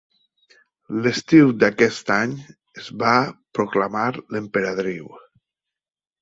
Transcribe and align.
L'estiu 1.07 1.51
d'aquest 1.63 2.09
any, 2.15 2.33
es 2.81 2.87
va 3.03 3.13
proclamar 3.59 4.07
emperadriu. 4.41 5.13